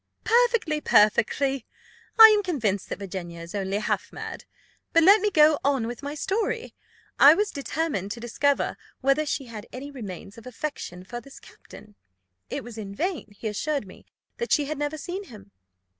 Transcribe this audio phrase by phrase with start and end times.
[0.23, 0.81] "Perfectly!
[0.81, 1.67] perfectly!
[2.17, 4.45] I am convinced that Virginia is only half mad.
[4.93, 6.73] But let me go on with my story.
[7.19, 11.93] I was determined to discover whether she had any remains of affection for this captain.
[12.49, 15.51] It was in vain he assured me that she had never seen him.